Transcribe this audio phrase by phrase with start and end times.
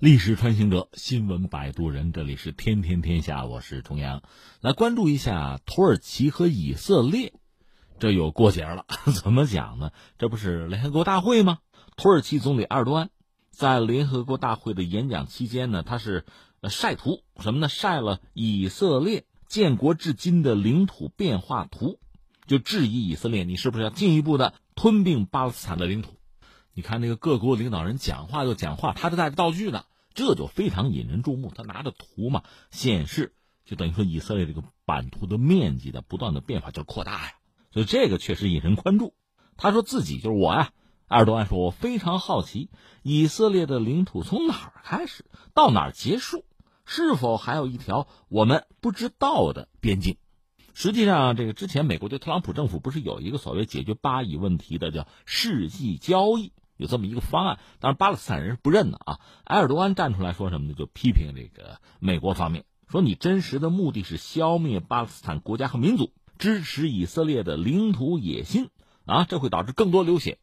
[0.00, 4.22] 历史穿行者，新闻摆渡人，这里是天天天下，我是重阳，
[4.62, 7.34] 来关注一下土耳其和以色列，
[7.98, 8.86] 这有过节了。
[9.22, 9.90] 怎么讲呢？
[10.16, 11.58] 这不是联合国大会吗？
[11.98, 13.10] 土耳其总理埃尔多安
[13.50, 16.24] 在联合国大会的演讲期间呢，他是
[16.70, 17.68] 晒图什么呢？
[17.68, 21.98] 晒了以色列建国至今的领土变化图，
[22.46, 26.14] 就质疑以色列，你是不是要进一步的吞并巴勒斯坦的领土？
[26.72, 29.84] 你看那个各国领导人讲话就讲话，他是带着道具的。
[30.14, 31.52] 这就非常引人注目。
[31.54, 37.32] 他拿着图嘛，显示就等于说以色列这个版图的面积的不断的变化，就扩大呀。
[37.72, 39.14] 所以这个确实引人关注。
[39.56, 40.72] 他说自己就是我呀，
[41.08, 42.70] 埃尔多安说，我非常好奇
[43.02, 46.44] 以色列的领土从哪儿开始到哪儿结束，
[46.84, 50.16] 是否还有一条我们不知道的边境？
[50.72, 56.52] 实际上，这个之前美国对特朗普政府不是有一个所谓解决巴以问题的叫世纪交易？
[56.80, 59.20] 有这么一个方案，当然巴勒斯坦人是不认的啊。
[59.44, 60.74] 埃尔多安站出来说什么呢？
[60.74, 68.70] 就批评这个美国方面，说你真实的目的是消灭巴勒斯坦国家和民族，支持以色列的领土野心
[69.04, 70.38] 啊，这会导致更多流血。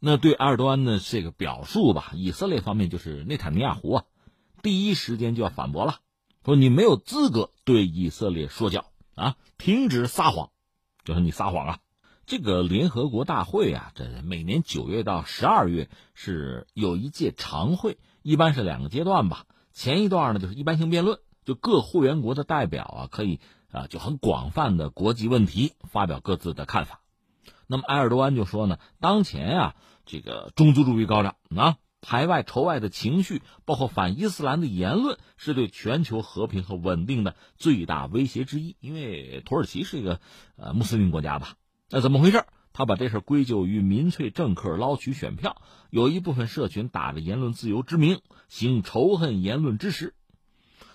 [0.00, 4.04] 那对埃尔多安的这个表述吧，以色列方面就是内塔尼亚胡啊，
[4.62, 5.96] 第一时间就要反驳了，
[6.42, 10.48] 说你没有资格对以色列说教啊，停止撒谎，
[11.04, 11.78] 就是你撒谎啊。
[12.32, 19.44] 这个联合国大会啊，这每年九月到十二月是有一届常会，一般是两个阶段吧。
[19.74, 23.38] 前一段呢就是一般性辩论，就各会员国的代表啊可以
[23.70, 27.02] 啊就很广泛的国际问题发表各自的看法。
[27.66, 38.74] 那么埃尔多安就说呢，当前啊这个种族主义高涨啊，排外仇外的情绪，包括反伊斯兰的言论，是对全球和平和稳定的最大威胁之一。
[38.80, 40.18] 因为土耳其是一个
[40.56, 41.56] 呃穆斯林国家吧。
[41.94, 42.46] 那怎么回事？
[42.72, 50.14] 他把这事归咎于民粹政客捞取选票，有一部分社群打着言论自由之名行仇恨言论之实。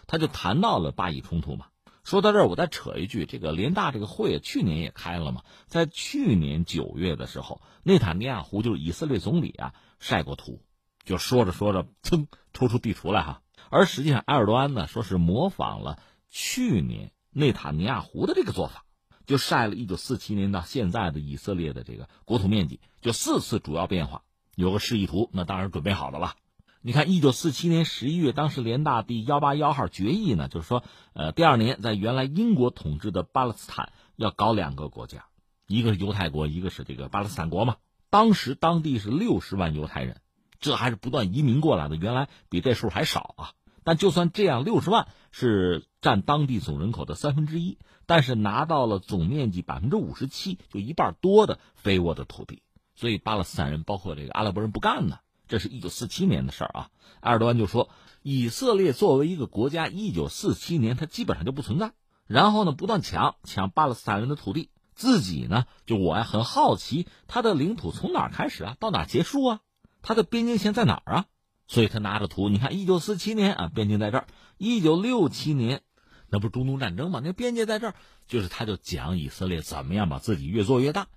[0.08, 1.68] 他就谈到了巴以冲突嘛。
[2.03, 10.63] 说到这儿，我再扯一句，这个联大这个会去年也开了嘛，在去年九月的时候，内塔尼亚胡就是以色列总理啊晒过图，
[11.03, 13.44] 就说着说着，噌抽出地图来哈。
[13.69, 16.00] 而实际上，埃尔多安呢说是模仿了
[16.31, 18.84] 去年内塔尼亚胡的这个做法。
[19.27, 24.23] 就晒了一九四七年到现在的以色列的这个国土面积，就四次主要变化，
[24.55, 26.33] 有个示意图，那当然准备好的了。
[26.81, 35.25] 你看，一九四七年十一月，当时联大第幺八幺号决议呢，就是说，呃，第二年在原来英国统治的巴勒斯坦要搞两个国家，
[35.67, 37.75] 一个是犹太国，一个是这个巴勒斯坦国嘛。
[38.09, 40.21] 当时当地是六十万犹太人，
[40.61, 43.51] 这还是不断移民过来的，原来比这数还少啊。
[43.88, 52.64] 但就算这样，六十万是占当地总人口的三分之一，但是拿到了总面积百分之五十七，就一半多的肥沃的土地，
[52.96, 55.20] 所以巴勒斯坦人包括这个阿拉伯人不干呢。
[55.48, 56.90] 这是一九四七年的事儿啊。
[57.22, 57.88] 埃尔多安就说，
[58.24, 61.94] 以色列作为一个国家，一九四七年它基本上就不存在。
[62.25, 69.62] 然后呢，不断抢抢巴勒斯坦人的土地，自己呢，就我呀很好奇，他的领土从哪开始啊，到哪结束啊？
[70.02, 71.25] 他的边境线在哪儿啊？
[71.67, 74.23] 所以他拿着图，你看，一九四七年啊，边境在这儿；
[74.57, 75.81] 一九六七年，
[76.29, 77.22] 那不是中东战争吗？
[77.22, 77.95] 那边界在这儿，
[78.25, 81.07] 就是他就讲以色列怎么样把自己越做越大。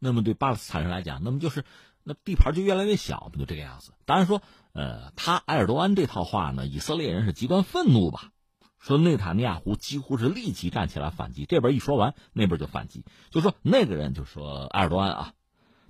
[0.00, 1.64] 那么对巴勒斯坦人来讲，那么就是
[2.02, 3.92] 那地盘就越来越小，不就这个样子？
[4.04, 8.30] 当然说，呃，他埃尔多安这套话呢，以色列人是极端愤怒吧？
[8.80, 15.34] 说内塔尼亚胡几乎是立即站起来反击，这边一说完，那边就反击，就说那个人就说埃尔多安啊，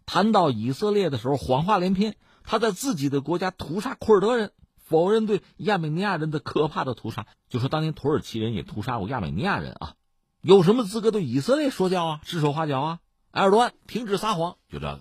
[0.04, 2.16] 谈到以色列的时候谎话连篇。
[2.44, 9.94] 他在自己的国家屠杀库尔德人，否认对亚美尼亚人的可怕的屠杀，就说当年土耳其人也屠杀过亚美尼亚人啊，
[10.40, 13.00] 有什么资格对以色列说教啊，指手画脚啊？
[13.30, 15.00] 埃尔多安停止撒谎，就这个。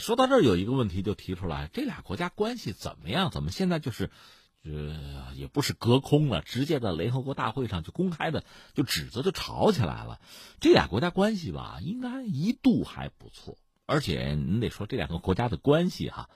[0.00, 3.30] 说到这儿，有一个问题就提出来：这俩国家关系怎么样？
[3.30, 4.10] 怎么现在就是，
[4.64, 10.20] 呃，也不是隔空了，直接在联合国大会上就公开的就指责就吵起来了？
[10.60, 16.28] 这俩国家关系吧，应该一度还不错，而且你得说这两个国家的关系哈。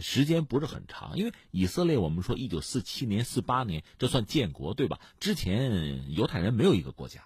[0.00, 5.00] 时间不是很长，因为以色列，我们说一九四七年、四八年，这算建国对吧？
[5.18, 7.24] 之前犹太人没有一个国家，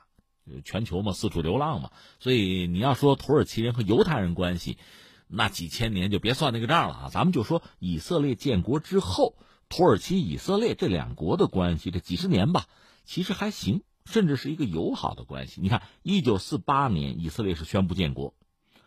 [0.65, 1.91] 全球嘛，四处流浪嘛，
[2.21, 4.79] 所以你要说土耳其人和犹太人关系，
[5.27, 7.11] 那几千年就别算那个账了啊。
[7.13, 9.37] 咱们就说以色列建国之后，
[9.69, 12.67] 土耳其、以色列这两国的关系，这几十年吧，
[13.05, 15.61] 其实还行，甚至是一个友好的关系。
[15.61, 18.33] 你看，一九四八年，以色列是宣布建国。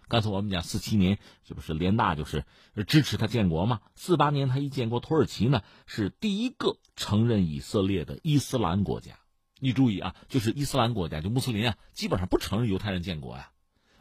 [0.10, 2.46] 刚才我们讲四七年，这不是联大就是
[2.88, 3.82] 支持他建国嘛？
[3.96, 9.20] 四八年他一建国，土耳其呢是第一个承认以色列的伊斯兰国家。
[9.60, 13.50] 你注意啊，就是伊斯兰国家，就穆斯林啊，基本上不承认犹太人建国呀。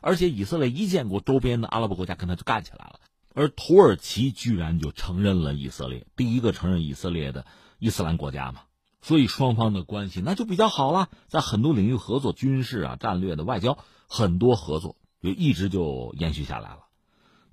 [0.00, 3.00] 而且以色列一建国，周边的阿拉伯国家跟他就干起来了。
[3.34, 7.44] 而土耳其居然就承认了以色列，第一个承认以色列的
[7.78, 8.62] 伊斯兰国家嘛，
[9.02, 13.76] 所以双方的关系那就比较好了，在很多领域合作，军事啊、战略的、外交
[14.06, 16.86] 很多合作就一直就延续下来了。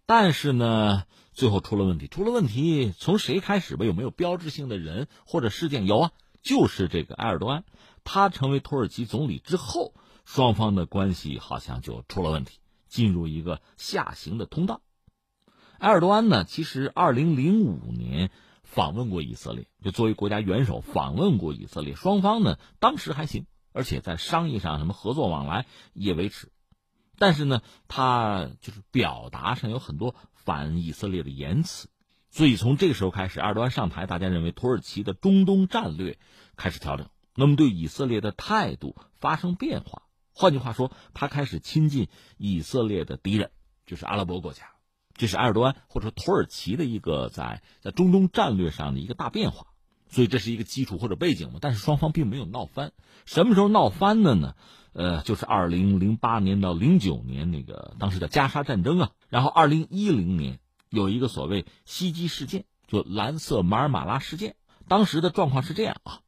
[0.06, 3.86] 但是呢，最后出了问题，出了问题从谁开始吧？
[3.86, 5.86] 有没有标志性的人或者事件？
[5.86, 6.12] 有啊，
[6.42, 7.64] 就是这个埃尔多安，
[8.04, 9.94] 他成为土耳其总理之后，
[10.26, 14.82] 双方的关系好像就出了问题，进入一个下行的通道。
[15.80, 18.30] 埃尔多安呢，其实二零零五年
[18.62, 21.96] 访问过以色列，就作为国家元首访问过以色列。
[21.96, 26.53] 双方呢当时还行，而且在商业上什么合作往来也维持。
[27.18, 31.88] 但是呢，他就是表达上有很多反以色列的言辞，
[32.30, 36.18] 所以从这个时候开始，埃尔多安上台，大家认为土耳其的中东战略
[36.56, 40.04] 开始调整，那么对以色列的态度发生变化。
[40.34, 42.08] 换句话说，他开始亲近
[42.38, 43.52] 以色列的敌人，
[43.86, 44.72] 就是阿拉伯国家。
[45.16, 49.68] 这是埃尔多安或者土耳其的一个在在中东战略上的一个大变化，
[50.10, 51.60] 所以这是一个基础或者背景嘛。
[51.62, 52.94] 但是双方并没有闹翻，
[53.26, 54.56] 什么时候闹翻的呢？
[54.94, 59.12] 呃，就是二零零八年到零九年那个当时叫加沙战争啊。
[59.30, 60.60] 然后二零一零年
[60.90, 64.56] 有一个所谓袭击事件，就蓝色马尔马拉事件。
[64.88, 66.20] 当时的状况是这样啊，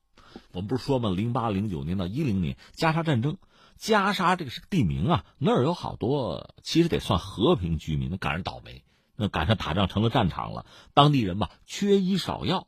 [0.51, 3.38] 我们不是说嘛，零八零九年到一零年加沙战争。
[3.77, 8.85] 加沙这个是个地名啊，那儿有好多其实得算和平居民，那赶上倒霉，
[9.17, 12.67] 那赶上打仗成了战场了，当地人吧缺医少药，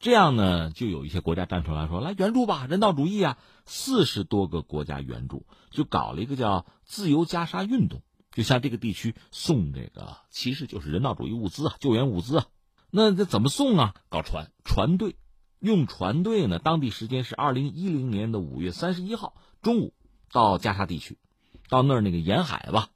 [0.00, 3.38] 这样呢就有一些国家站出来说来援助吧，人道主义啊，
[3.72, 8.02] 四十多个国家援助，就搞了一个叫自由加沙运动，
[8.32, 12.46] 就向这个地区送这个其实就是人道主义物资啊，救援物资啊，
[12.90, 13.94] 那这怎么送啊？
[14.08, 15.14] 搞船船队，
[15.60, 16.58] 用船队呢？
[16.58, 19.94] 当地时间是二零一零年的五月三十一号中午。
[20.32, 21.18] 到加沙地区，
[21.68, 22.90] 到那儿那个沿海吧，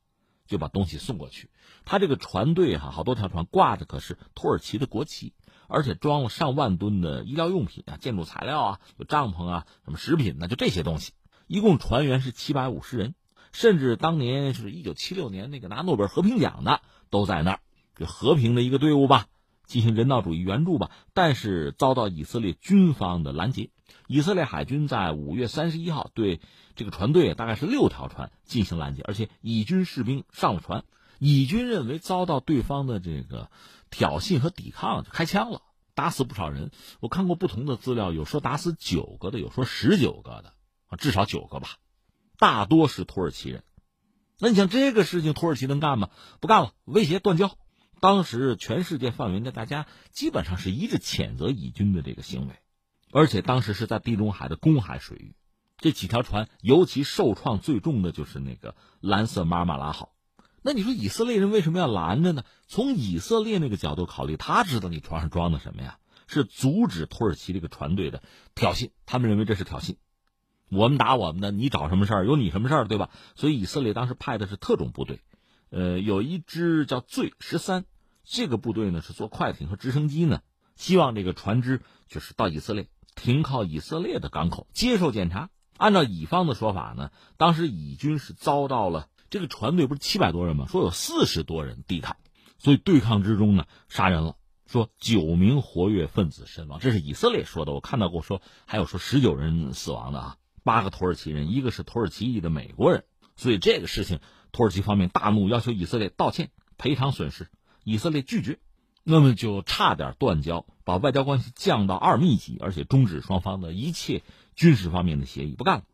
[0.47, 1.51] 就把东西送过去。
[1.85, 5.33] 他这个船队哈，好多条船挂的可是土耳其的国旗，
[5.75, 11.13] 而且装了上万吨的医疗用品啊、建筑材料啊、有帐篷啊、什么食品呢，就这些东西。
[11.49, 13.15] 一共船员是七百五十人，
[13.51, 16.81] 甚至当年是一九七六年那个拿诺贝尔和平奖的
[17.11, 17.61] 都在那儿，
[17.97, 19.27] 就和平的一个队伍吧，
[19.67, 20.93] 进行人道主义援助吧。
[21.13, 23.71] 但是遭到以色列军方的拦截。
[24.07, 26.41] 以色列海军在五月三十一号对
[26.77, 30.85] 这个船队大概是六条船进行拦截，而且以军士兵上了船，
[31.27, 33.51] 以军认为遭到对方的这个
[33.89, 35.63] 挑衅和抵抗，就开枪了，
[35.95, 36.71] 打死不少人。
[37.01, 40.53] 我看过不同的资料，有说打死九个的，有说十九个的，
[40.89, 41.79] 啊，至少九个吧，
[42.37, 43.65] 大多是土耳其人。
[44.39, 46.11] 那你像这个事情，土耳其能干吗？
[46.41, 47.57] 不干了，威胁断交。
[48.01, 52.55] 当时全世界范围内，大家基本上是一致谴责以军的这个行为。
[53.13, 55.35] 而且当时是在地中海的公海水域，
[55.79, 60.11] 这几条船尤其受创最重的就是那个蓝色马尔马拉号。
[60.67, 62.43] 那你说以色列人为什么要拦着呢？
[62.67, 65.99] 从以色列那个角度考虑，他知道你船上装的什么呀？
[66.27, 68.23] 是阻止土耳其这个船队的
[68.55, 69.97] 挑衅，他们认为这是挑衅。
[70.71, 72.27] 我们打我们的，你找什么事儿？
[72.27, 73.11] 有你什么事儿，对吧？
[73.35, 75.21] 所以以色列当时派的是特种部队，
[75.69, 77.85] 呃，有一支叫“罪十三”，
[78.25, 80.41] 这个部队呢是坐快艇和直升机呢，
[80.77, 82.89] 希望这个船只就是到以色列。
[83.15, 85.51] 停靠以色列的港口接受检查。
[85.77, 90.67] 按照乙方的说法呢，当时以军是遭到了这个船队不是七百多人吗？
[90.71, 92.19] 说有四十多人抵抗，
[92.57, 97.73] 所以对抗之中呢杀人了，说九名活跃分子身亡，这是以色列说的。
[97.73, 103.03] 我看到过说还有说十九人死亡的啊，八个土耳其人，一个是土耳其裔的美国人。
[103.35, 104.21] 所以这个事情，
[104.53, 107.49] 土耳其方面大怒，要求以色列道歉赔偿损失。
[107.83, 108.61] 以色列拒绝。
[109.03, 114.23] 那么就差点断交，把外交关系降到二密级，而且终止双方的一切
[114.55, 115.85] 军事方面的协议，不干了。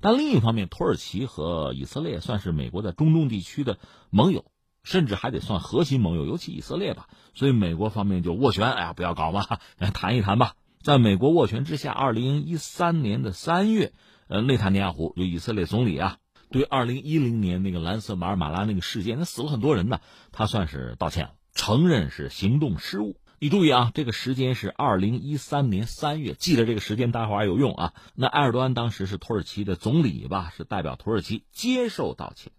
[0.00, 3.78] 但另一方面，土耳其和以色列算是美国在中东地区的
[4.10, 4.44] 盟友，
[4.82, 7.08] 甚至还得算核心盟友，尤其以色列吧。
[7.34, 9.44] 所以美国方面就斡旋，哎呀，不要搞嘛，
[9.94, 10.54] 谈一谈吧。
[10.82, 13.92] 在美国斡旋之下，二零一三年的三月，
[14.28, 16.18] 呃，内塔尼亚胡就以色列总理啊，
[16.50, 20.00] 对二零一零年那个蓝色马尔马拉那个事件，那死了很多人呢，
[20.30, 21.32] 他算是道歉了。
[21.54, 23.16] 承认是行动失误。
[23.40, 27.94] 你注意啊，这个时间是二零一三年三月，记得这个时间，待会儿有用啊。
[28.16, 32.50] 那埃尔多安当时是土耳其的总理吧，是代表土耳其接受道歉。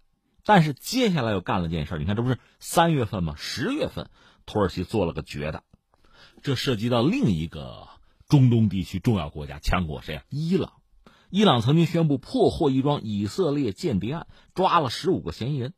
[0.42, 3.34] 但是接下来又干了件事，你看这不是三月份吗？
[3.36, 4.08] 十月份，
[4.46, 5.64] 土耳其做了个绝的，
[6.42, 7.86] 这涉及到另一个
[8.26, 10.22] 中东地区重要国家强国，谁啊？
[10.30, 10.72] 伊朗。
[11.28, 15.74] 伊朗曾经宣布破获一桩以色列间谍案，抓了十五个嫌疑人。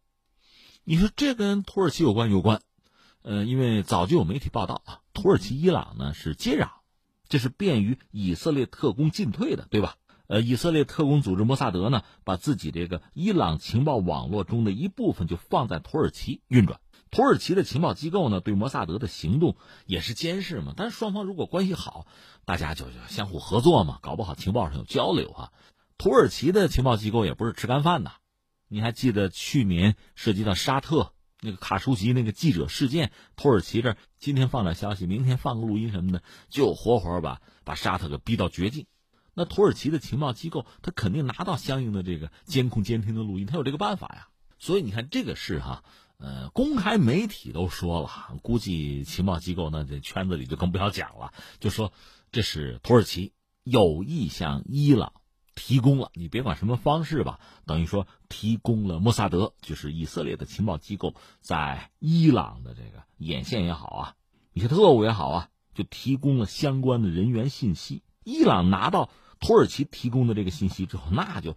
[0.85, 2.31] 你说这跟土耳其有关？
[2.31, 2.63] 有关。
[3.23, 6.69] 呃，因为早就有媒体报道啊，土耳其伊朗呢是接壤，
[7.29, 9.97] 这是便于以色列特工进退的，对吧？
[10.29, 20.73] 呃，以色列特工组织摩萨德呢，把自己这个伊朗情报网络中的一部分就放在土耳其运转，土耳其的情报机构呢，对摩萨德的行动也是监视嘛。
[20.75, 22.07] 但是双方如果关系好，
[22.47, 25.53] 大家就相互合作嘛，搞不好情报上有交流啊。
[25.99, 28.13] 土耳其的情报机构也不是吃干饭的，
[28.69, 31.13] 你还记得去年涉及到沙特
[31.43, 38.87] 那个卡舒吉那个记者事件，土耳其这今天放点消息，明天放个录音什么的，就活活把把沙特给逼到绝境。
[39.35, 44.29] 那土耳其的情报机构，他肯定拿到相应的这个监控监听的录音，他有这个办法呀。
[44.59, 45.83] 所以你看这个事哈，
[46.19, 51.93] 呃，公开媒体都说了，估计情报机构那这圈子里就更不要讲了，就说
[52.31, 53.33] 这是土耳其
[53.65, 55.15] 有意向伊朗
[55.55, 64.15] 提供了，你别管什么方式吧，等于说提供了莫萨德，就是以色列的情报机构在伊朗的这个眼线也好啊，
[64.53, 68.03] 一些特务也好啊，就提供了相关的人员信息。
[68.25, 69.11] 伊朗拿到。
[69.45, 71.57] 土耳其提供的这个信息之后，那就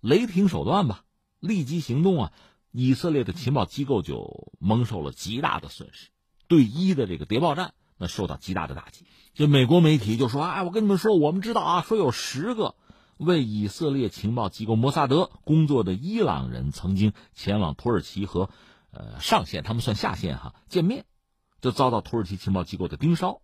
[0.00, 1.04] 雷霆手段吧，
[1.38, 2.32] 立即行动啊！
[2.72, 6.08] 以色列的情报机构就蒙受了极大的损失，
[6.48, 9.04] 对伊的这个谍报战那受到极大的打击。
[9.34, 12.74] 就美国媒体就说：“哎，我跟你们说，我们知道啊，说有十个
[13.16, 18.50] 为以色列情报机构摩萨德工作的伊朗人曾经前往土耳其和
[18.90, 21.04] 呃上线，他们算下线哈见面，
[21.60, 23.40] 就遭到土耳其情报机构的盯梢。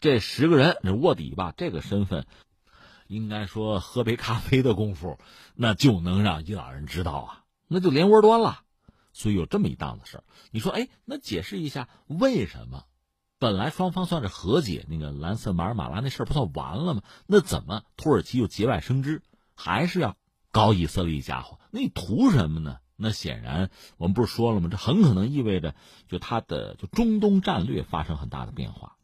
[0.00, 2.26] 这十个人，这卧底吧，这个身份。”
[3.06, 5.18] 应该说，喝杯咖啡的功夫，
[5.54, 8.62] 那就能让伊朗人知道啊，那就连窝端了。
[9.12, 10.24] 所以有这么一档子事儿。
[10.50, 12.86] 你说，哎，那解释一下为什么？
[13.44, 17.02] 本来双方算是和解，那个蓝色马尔马拉那事儿不算完了吗？
[17.26, 19.20] 那怎么土耳其又节外生枝，
[19.54, 20.16] 还是要
[20.50, 21.60] 搞以色列家伙？
[21.70, 22.78] 那你图什么呢？
[22.96, 24.70] 那显然我们不是说了吗？
[24.70, 25.74] 这很可能意味着，
[26.08, 28.96] 就他的就中东战略发生很大的变化。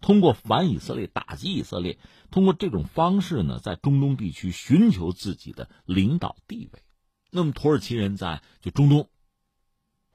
[0.00, 1.98] 通过反以色列打击以色列，
[2.30, 6.82] 通过这种方式呢，在中东地区寻求自己的领导地位。
[7.30, 9.10] 那么土耳其人在就中东，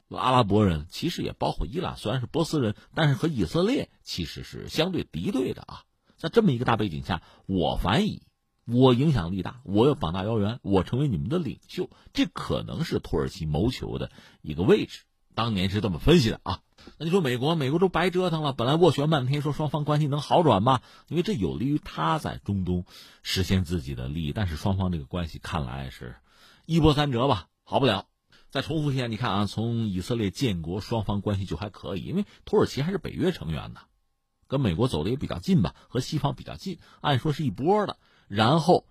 [0.10, 5.84] 阿拉伯人其实也包括伊朗，虽然是波斯人，但是和以色列其实是相对敌对的啊。
[6.16, 8.24] 在这么一个大背景下，我反以，
[8.66, 14.12] 我影响力大，我有膀大腰圆，我成为你们的领袖，这可能是土耳其谋求的
[14.42, 15.02] 一个位置。
[15.36, 16.62] 当年是这么分析的啊。
[16.98, 18.54] 那你说美国，美国都白折腾了。
[18.54, 20.82] 本来斡旋半天，说双方关系能好转吗？
[21.10, 22.86] 因为这有利于他在中东
[23.22, 24.32] 实现自己的利益。
[24.32, 26.16] 但是双方这个关系看来是
[26.66, 28.08] 一波三折吧，好不了。
[28.50, 33.82] 再重复一下，你看啊，从以色列建国，双方关系就还可以，因为土耳其还是北约成员呢，
[34.48, 37.98] 跟美国走的也比较近吧，和西方比较近，按说是一波的。
[38.28, 38.86] 然后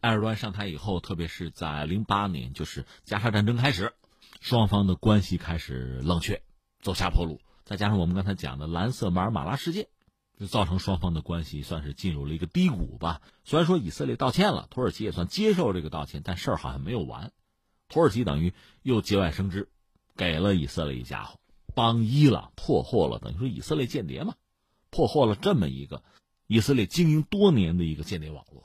[0.00, 3.92] 埃尔多安上台以后，特别是在零八年，就是加沙战争开始，
[4.40, 6.42] 双方的关系开始冷却。
[6.80, 9.88] 走下坡路，再加上我们刚才讲的蓝色马尔马拉事件，
[10.38, 13.20] 就造成双方的关系算是进入了一个低谷吧。
[13.44, 17.32] 虽然说以色列道歉了，土耳其也算接受这个道歉，但事儿好像没有完。
[17.88, 18.52] 土耳其等于
[18.82, 19.68] 又节外生枝，
[20.16, 21.38] 给了以色列一家伙，
[21.74, 24.34] 帮伊朗破获了，等于说以色列间谍嘛，
[24.90, 26.02] 破获了这么一个
[26.46, 28.62] 以色列经营多年的一个间谍网络，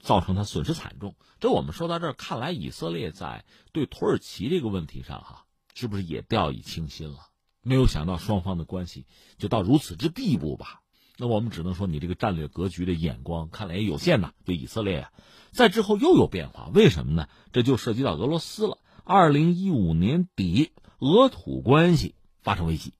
[0.00, 1.14] 造成他损失惨重。
[1.40, 7.18] 这我们说到这儿，看来以色列在对土耳其这个问题上，哈，是不是也掉以轻心了？
[7.62, 9.06] 没有想到双方的关系
[9.38, 10.82] 就到如此之地步吧？
[11.16, 14.32] 那我们只能说你这个战略格局的眼光看来也有限呐。
[14.44, 15.12] 就以色列啊，
[15.52, 17.28] 在之后又有变化，为什么呢？
[17.52, 18.78] 这就涉及到俄罗斯了。
[19.04, 22.94] 二零一五年底，俄土关系发生危机，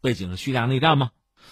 [0.00, 1.10] 背景是叙利亚内战吗？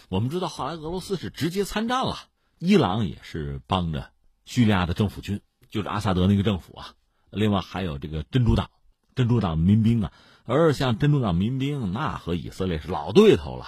[0.08, 2.16] 我们知道后来俄罗斯是直接参战了，
[2.58, 4.10] 伊朗也是帮着
[4.44, 6.94] 叙利亚的政府军，就是阿萨德那个政府啊。
[7.30, 8.70] 另外还有这个真主党，
[9.14, 10.12] 真主党民兵啊。
[10.44, 13.66] 而像真主党民兵，那和以色列是老对头了，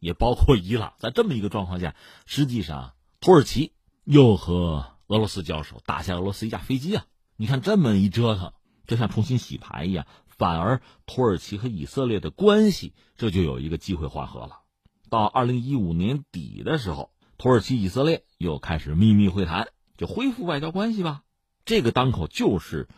[0.00, 0.94] 也包括伊朗。
[0.98, 1.94] 在这么一个状况下，
[2.26, 7.04] 实际上土耳其又和俄罗斯交手，打下俄罗斯一架飞机啊！
[7.36, 8.52] 你看这么一折腾，
[8.86, 14.62] 就像重新洗牌一样，反而土耳其和以色列的关系这就有一个机会缓和了。
[15.08, 21.22] 到二零一五年底的时候，土耳其、以色列又开始秘密会谈，就恢复外交关系吧。
[21.64, 22.88] 这个当口就是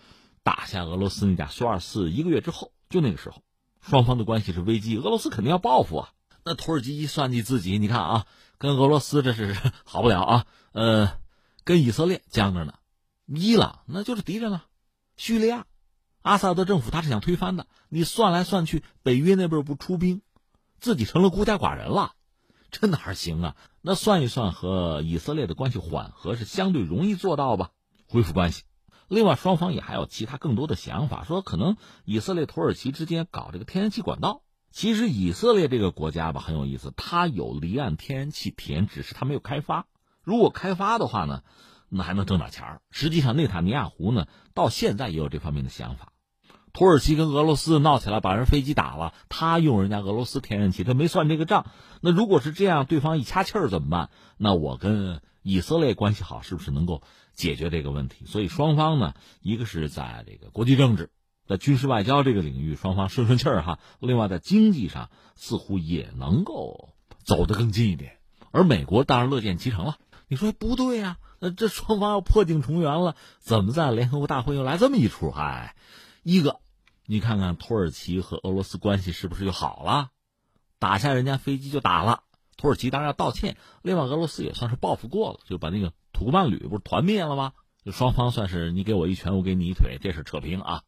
[0.42, 2.72] 打下俄罗斯那架苏二四一个月之后。
[2.88, 3.42] 就那个时候，
[3.80, 6.12] 双方的关系是危机，俄罗斯肯定要报复啊。
[6.44, 8.26] 那土耳其一算计自己，你看啊，
[8.58, 10.46] 跟俄罗斯这是 好不了啊。
[10.72, 11.18] 呃，
[11.64, 12.74] 跟以色列僵着呢，
[13.26, 14.64] 伊朗那就是敌人了。
[15.16, 15.66] 叙利亚，
[16.22, 17.66] 阿萨德政府他是想推翻的。
[17.88, 20.22] 你算来算去，北约那边不出兵，
[20.80, 22.12] 自己成了孤家寡人了，
[22.70, 23.56] 这哪行啊？
[23.80, 27.70] 那算一算，和以色列的关系缓和是相对容易做到吧？
[28.08, 28.62] 恢复关系。
[29.08, 34.42] 另外，双方也还有其他更多的想法，说可能以色列、土耳其之间搞这个天然气管道。
[34.72, 39.86] 其实以色列这个国家吧很有意思，它有离岸天然气田，只是它没有开发。
[40.24, 41.42] 如果开发的话呢，
[41.88, 42.80] 那还能挣点钱儿。
[42.90, 46.08] 实际上，内塔尼亚胡呢到现在也有这方面的想法。
[46.72, 51.66] 土耳其跟俄罗斯闹起来，把人飞机打了，他用人家俄罗斯天然气，他没算这个账。
[52.00, 54.08] 那如果是这样，对方一掐气儿怎么办？
[54.38, 57.02] 那我跟以色列关系好，是不是能够
[57.34, 58.24] 解决这个问题？
[58.24, 59.12] 所以双方呢，
[59.42, 61.10] 一个是在这个国际政治、
[61.46, 63.78] 在军事外交这个领域，双方顺顺气儿哈。
[64.00, 66.90] 另外在经济上，似乎也能够
[67.24, 68.18] 走得更近一点。
[68.50, 69.96] 而美国当然乐见其成了。
[70.28, 71.18] 你说不对呀？
[71.40, 75.30] 那这双方要破镜重圆了，怎么在联合国大会又来这么一出？
[75.30, 75.74] 嗨，
[76.22, 76.60] 一个，
[77.04, 80.10] 你看看土耳其和俄罗斯关系是不是就好了？
[80.78, 82.22] 打下人家飞机就打了，
[82.56, 83.56] 土耳其当然要道歉。
[83.82, 87.52] 另外，俄罗斯也算是报复过了，就把那个土库曼旅不是团灭了吗？
[87.84, 90.82] 就双方算是你给我一拳，我给你一腿，这是扯平啊。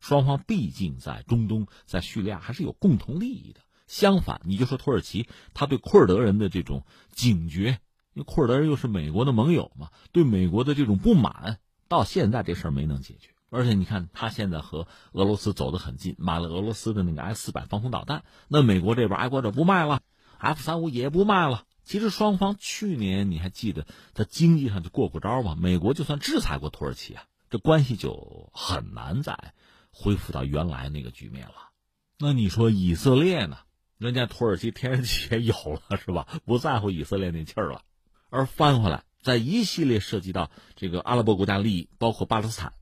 [0.00, 3.60] 双方毕竟在中东、在叙利亚还是有共同利益的。
[3.86, 7.78] 相反，你就说土耳其，他对库尔德人的这种警觉。
[8.14, 13.30] 因为库尔德人又是美国的盟友嘛，对美国的这种不满，到现在这事儿没能解决。
[13.48, 18.24] 而且你看，他现在和俄罗斯走得很近，买了俄罗斯的那个 S 四百防空导弹。
[18.48, 20.00] 那美国这边爱国者不卖了
[20.38, 21.64] ，F 三五也不卖了。
[21.84, 25.56] 其实双方去年你还记得，在经济上就过过招吗？
[25.56, 29.54] 美国就算制裁过土耳其啊，这关系就很难再
[29.98, 31.70] 恢复到原来那个局面了。
[32.18, 33.56] 那你说以色列呢？
[33.96, 36.28] 人家土耳其天然气也有了，是吧？
[36.44, 37.80] 不在乎以色列那气儿了。
[38.28, 42.74] 而翻回来，在一系列涉及到这个阿拉伯国家利益，包括巴勒斯坦，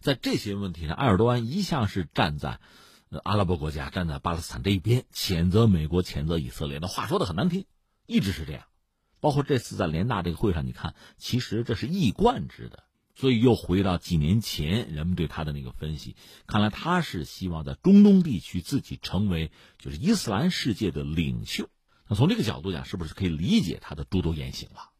[0.00, 2.58] 在这些问题上，埃尔多安一向是站在
[3.22, 6.78] 阿拉伯国家、站在巴勒斯坦这一边，谴责美国、谴责以色列。
[6.80, 7.64] 那话说的很难听，
[8.06, 8.64] 一直是这样。
[9.20, 12.82] 包括这次在联大这个会上，你看，其实这是一贯之的。
[13.14, 21.68] 所以又回到几年前人们对他的那个分析，看来他是希望在中东地区自己成为就是伊斯兰世界的领袖。
[22.08, 24.90] 那从这个角度讲，是不是可以理解他的诸多言行了？